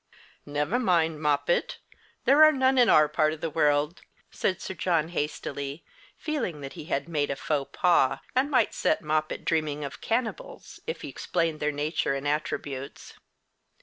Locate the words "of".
3.33-3.41, 9.83-10.01